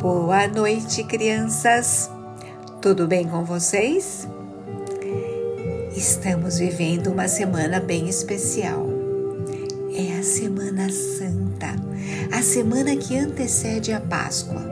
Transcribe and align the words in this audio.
Boa 0.00 0.46
noite, 0.46 1.02
crianças! 1.02 2.08
Tudo 2.80 3.08
bem 3.08 3.26
com 3.26 3.44
vocês? 3.44 4.28
Estamos 5.90 6.58
vivendo 6.58 7.08
uma 7.08 7.26
semana 7.26 7.80
bem 7.80 8.08
especial. 8.08 8.86
É 9.92 10.16
a 10.16 10.22
Semana 10.22 10.88
Santa, 10.88 11.74
a 12.32 12.40
semana 12.42 12.94
que 12.94 13.18
antecede 13.18 13.92
a 13.92 13.98
Páscoa. 14.00 14.62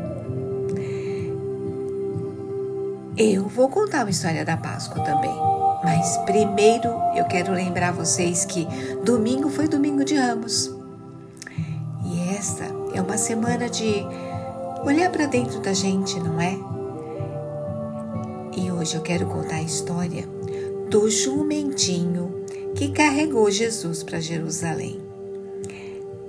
Eu 3.16 3.48
vou 3.48 3.68
contar 3.68 4.04
uma 4.04 4.10
história 4.10 4.44
da 4.44 4.56
Páscoa 4.56 5.02
também, 5.02 5.34
mas 5.82 6.18
primeiro 6.18 6.88
eu 7.16 7.24
quero 7.24 7.52
lembrar 7.52 7.90
vocês 7.90 8.44
que 8.44 8.64
domingo 9.02 9.50
foi 9.50 9.66
domingo 9.66 10.04
de 10.04 10.14
Ramos. 10.14 10.72
E 12.04 12.32
esta 12.36 12.66
é 12.94 13.02
uma 13.02 13.18
semana 13.18 13.68
de 13.68 14.06
olhar 14.86 15.10
para 15.10 15.26
dentro 15.26 15.60
da 15.60 15.72
gente, 15.72 16.18
não 16.20 16.40
é? 16.40 16.56
E 18.56 18.70
hoje 18.70 18.94
eu 18.94 19.02
quero 19.02 19.26
contar 19.26 19.56
a 19.56 19.62
história 19.62 20.24
do 20.88 21.10
jumentinho 21.10 22.44
que 22.76 22.92
carregou 22.92 23.50
Jesus 23.50 24.04
para 24.04 24.20
Jerusalém. 24.20 25.00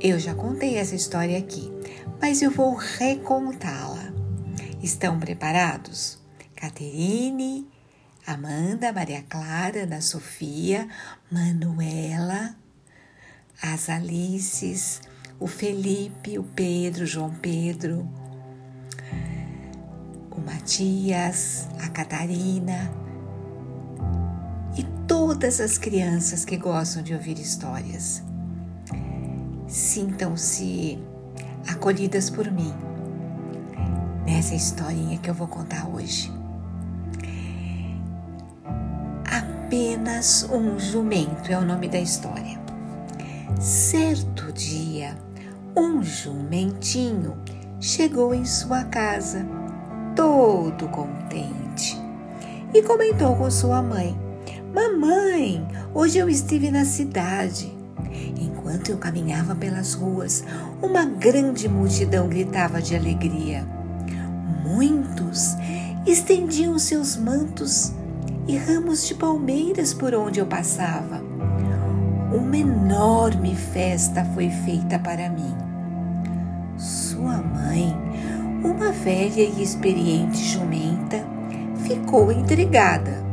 Eu 0.02 0.18
já 0.18 0.34
contei 0.34 0.76
essa 0.76 0.96
história 0.96 1.38
aqui, 1.38 1.72
mas 2.20 2.42
eu 2.42 2.50
vou 2.50 2.74
recontá-la. 2.74 4.12
Estão 4.82 5.20
preparados? 5.20 6.18
Caterine, 6.56 7.68
Amanda, 8.26 8.92
Maria 8.92 9.24
Clara, 9.30 9.84
Ana 9.84 10.02
Sofia, 10.02 10.88
Manuela, 11.32 12.56
as 13.62 13.88
Alices, 13.88 15.00
o 15.40 15.46
Felipe, 15.46 16.40
o 16.40 16.44
Pedro, 16.44 17.06
João 17.06 17.30
Pedro, 17.30 18.08
Matias, 20.68 21.66
a 21.82 21.88
Catarina 21.88 22.92
e 24.78 24.84
todas 25.08 25.62
as 25.62 25.78
crianças 25.78 26.44
que 26.44 26.58
gostam 26.58 27.02
de 27.02 27.14
ouvir 27.14 27.40
histórias. 27.40 28.22
Sintam-se 29.66 31.02
acolhidas 31.70 32.30
por 32.30 32.52
mim 32.52 32.74
nessa 34.26 34.56
historinha 34.56 35.18
que 35.20 35.30
eu 35.30 35.34
vou 35.34 35.48
contar 35.48 35.88
hoje. 35.88 36.30
Apenas 39.24 40.50
um 40.52 40.78
jumento 40.78 41.50
é 41.50 41.58
o 41.58 41.64
nome 41.64 41.88
da 41.88 42.00
história. 42.00 42.60
Certo 43.58 44.52
dia, 44.52 45.18
um 45.74 46.04
jumentinho 46.04 47.38
chegou 47.80 48.36
em 48.36 48.44
sua 48.44 48.84
casa 48.84 49.57
todo 50.18 50.90
contente 50.90 51.96
e 52.74 52.82
comentou 52.82 53.36
com 53.36 53.50
sua 53.52 53.84
mãe: 53.84 54.20
Mamãe, 54.74 55.66
hoje 55.94 56.18
eu 56.18 56.28
estive 56.28 56.72
na 56.72 56.84
cidade. 56.84 57.72
Enquanto 58.42 58.90
eu 58.90 58.98
caminhava 58.98 59.56
pelas 59.56 59.94
ruas, 59.94 60.44
uma 60.82 61.06
grande 61.06 61.70
multidão 61.70 62.28
gritava 62.28 62.82
de 62.82 62.96
alegria. 62.96 63.66
Muitos 64.66 65.56
estendiam 66.06 66.78
seus 66.80 67.16
mantos 67.16 67.94
e 68.48 68.58
ramos 68.58 69.08
de 69.08 69.14
palmeiras 69.14 69.94
por 69.94 70.16
onde 70.16 70.40
eu 70.40 70.48
passava. 70.48 71.22
Uma 72.34 72.58
enorme 72.58 73.56
festa 73.56 74.26
foi 74.34 74.50
feita 74.50 74.98
para 74.98 75.30
mim. 75.30 75.56
Sua 76.78 77.38
mãe 77.38 78.07
uma 78.64 78.92
velha 78.92 79.42
e 79.42 79.62
experiente 79.62 80.38
jumenta 80.44 81.26
ficou 81.86 82.32
intrigada 82.32 83.24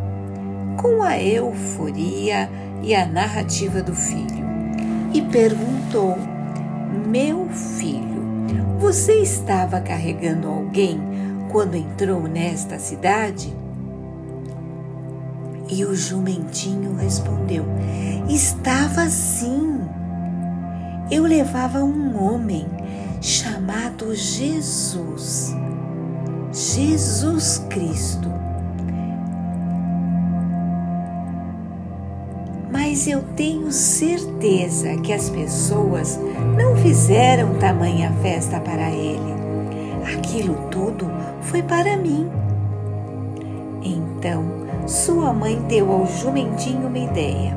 com 0.76 1.02
a 1.02 1.20
euforia 1.20 2.48
e 2.82 2.94
a 2.94 3.06
narrativa 3.06 3.82
do 3.82 3.94
filho 3.94 4.44
e 5.12 5.22
perguntou: 5.22 6.18
Meu 7.06 7.48
filho, 7.48 8.22
você 8.78 9.22
estava 9.22 9.80
carregando 9.80 10.48
alguém 10.48 11.00
quando 11.50 11.76
entrou 11.76 12.22
nesta 12.22 12.78
cidade? 12.78 13.54
E 15.70 15.84
o 15.84 15.94
jumentinho 15.94 16.96
respondeu: 16.96 17.64
Estava 18.28 19.08
sim. 19.08 19.80
Eu 21.10 21.24
levava 21.24 21.84
um 21.84 22.22
homem 22.22 22.66
Jesus, 24.14 25.54
Jesus 26.52 27.58
Cristo. 27.68 28.30
Mas 32.70 33.06
eu 33.06 33.22
tenho 33.36 33.70
certeza 33.72 34.96
que 34.98 35.12
as 35.12 35.28
pessoas 35.30 36.18
não 36.56 36.76
fizeram 36.76 37.58
tamanha 37.58 38.12
festa 38.22 38.60
para 38.60 38.90
ele. 38.90 39.34
Aquilo 40.16 40.54
tudo 40.70 41.10
foi 41.42 41.62
para 41.62 41.96
mim. 41.96 42.30
Então, 43.82 44.44
sua 44.86 45.32
mãe 45.32 45.60
deu 45.62 45.90
ao 45.90 46.06
jumentinho 46.06 46.86
uma 46.86 46.98
ideia. 46.98 47.56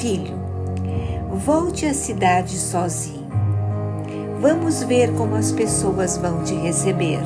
Filho, 0.00 0.38
volte 1.32 1.86
à 1.86 1.94
cidade 1.94 2.56
sozinho 2.58 3.23
Vamos 4.44 4.82
ver 4.82 5.10
como 5.14 5.36
as 5.36 5.50
pessoas 5.50 6.18
vão 6.18 6.44
te 6.44 6.54
receber. 6.54 7.22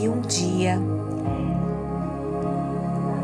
E 0.00 0.08
um 0.08 0.22
dia, 0.22 0.78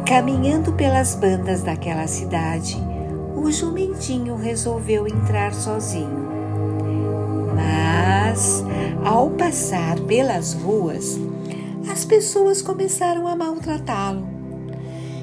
caminhando 0.07 0.75
pelas 0.75 1.15
bandas 1.15 1.63
daquela 1.63 2.07
cidade, 2.07 2.77
o 3.35 3.51
jumentinho 3.51 4.37
resolveu 4.37 5.09
entrar 5.09 5.55
sozinho. 5.55 6.29
Mas, 7.55 8.63
ao 9.03 9.31
passar 9.31 9.99
pelas 10.01 10.53
ruas, 10.53 11.19
as 11.91 12.05
pessoas 12.05 12.61
começaram 12.61 13.27
a 13.27 13.35
maltratá-lo. 13.35 14.29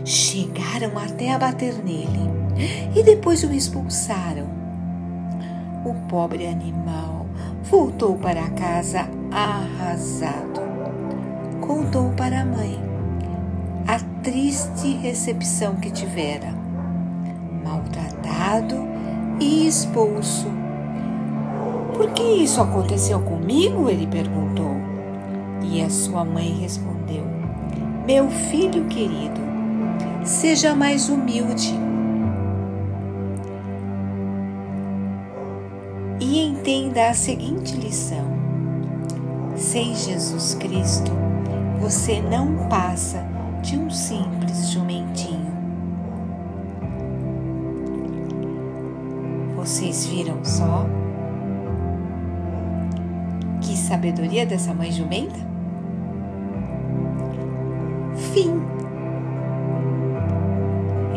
Chegaram 0.04 0.98
até 0.98 1.32
a 1.32 1.38
bater 1.38 1.76
nele 1.84 2.32
e 2.96 3.04
depois 3.04 3.44
o 3.44 3.54
expulsaram. 3.54 4.59
O 5.86 5.94
pobre 6.10 6.46
animal 6.46 7.26
voltou 7.64 8.16
para 8.16 8.50
casa 8.50 9.08
arrasado. 9.32 10.60
Contou 11.62 12.10
para 12.18 12.42
a 12.42 12.46
mãe 12.46 12.78
a 13.88 13.98
triste 14.22 14.94
recepção 14.96 15.78
que 15.78 15.90
tivera. 15.90 16.54
Maltratado 17.64 18.76
e 19.40 19.68
expulso. 19.68 20.48
Por 21.94 22.12
que 22.12 22.24
isso 22.24 22.62
aconteceu 22.62 23.22
comigo? 23.22 23.90
Ele 23.90 24.06
perguntou. 24.06 24.76
E 25.64 25.82
a 25.82 25.90
sua 25.90 26.26
mãe 26.26 26.60
respondeu: 26.60 27.24
Meu 28.06 28.30
filho 28.30 28.84
querido, 28.86 29.40
seja 30.26 30.76
mais 30.76 31.08
humilde 31.08 31.74
entenda 36.70 37.10
a 37.10 37.14
seguinte 37.16 37.76
lição: 37.76 38.26
sem 39.56 39.96
Jesus 39.96 40.54
Cristo, 40.54 41.12
você 41.80 42.22
não 42.22 42.70
passa 42.70 43.26
de 43.64 43.76
um 43.76 43.90
simples 43.90 44.70
jumentinho. 44.70 45.50
Vocês 49.56 50.06
viram 50.06 50.46
só? 50.46 50.86
Que 53.62 53.76
sabedoria 53.76 54.46
dessa 54.46 54.72
mãe 54.72 54.92
jumenta? 54.92 55.40
Fim. 58.32 58.62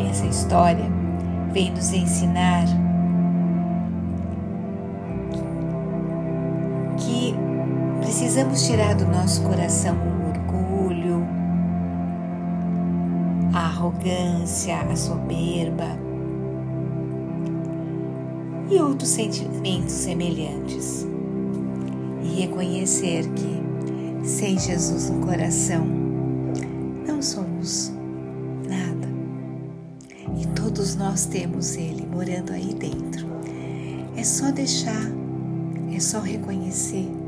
Essa 0.09 0.25
história 0.25 0.85
vem 1.51 1.71
nos 1.71 1.93
ensinar 1.93 2.65
Precisamos 8.03 8.67
tirar 8.67 8.95
do 8.95 9.05
nosso 9.05 9.41
coração 9.43 9.95
o 9.95 10.27
orgulho, 10.27 11.25
a 13.53 13.59
arrogância, 13.59 14.81
a 14.81 14.93
soberba 14.93 15.87
e 18.69 18.75
outros 18.75 19.07
sentimentos 19.07 19.93
semelhantes. 19.93 21.07
E 22.21 22.41
reconhecer 22.41 23.23
que 23.29 24.27
sem 24.27 24.59
Jesus 24.59 25.09
no 25.09 25.25
coração 25.25 25.85
não 27.07 27.21
somos 27.21 27.93
nada. 28.67 29.07
E 30.37 30.45
todos 30.47 30.97
nós 30.97 31.25
temos 31.25 31.77
Ele 31.77 32.05
morando 32.05 32.51
aí 32.51 32.73
dentro. 32.73 33.27
É 34.17 34.23
só 34.25 34.51
deixar, 34.51 35.09
é 35.89 35.99
só 36.01 36.19
reconhecer 36.19 37.22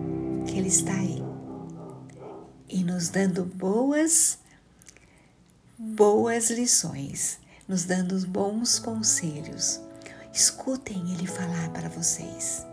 que 0.46 0.58
Ele 0.58 0.68
está 0.68 0.94
aí 0.94 1.24
e 2.70 2.84
nos 2.84 3.10
dando 3.10 3.46
boas, 3.46 4.38
boas 5.78 6.50
lições, 6.50 7.40
nos 7.68 7.86
dando 7.86 8.16
bons 8.28 8.80
conselhos. 8.80 9.82
Escutem 10.34 11.14
Ele 11.14 11.28
falar 11.28 11.70
para 11.70 11.90
vocês. 11.90 12.66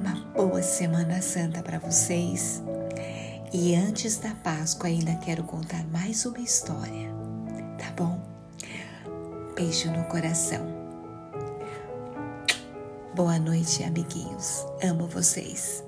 Uma 0.00 0.14
boa 0.34 0.62
Semana 0.62 1.20
Santa 1.20 1.62
para 1.62 1.78
vocês. 1.78 2.62
E 3.52 3.74
antes 3.74 4.16
da 4.16 4.34
Páscoa, 4.34 4.88
ainda 4.88 5.14
quero 5.16 5.44
contar 5.44 5.84
mais 5.88 6.24
uma 6.24 6.40
história, 6.40 7.10
tá 7.78 7.90
bom? 7.94 8.18
Beijo 9.54 9.90
no 9.90 10.04
coração. 10.04 10.81
Boa 13.14 13.38
noite, 13.38 13.84
amiguinhos. 13.84 14.66
Amo 14.82 15.06
vocês. 15.06 15.84